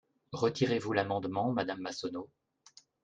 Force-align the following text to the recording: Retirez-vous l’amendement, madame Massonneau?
Retirez-vous 0.31 0.93
l’amendement, 0.93 1.51
madame 1.53 1.79
Massonneau? 1.81 2.27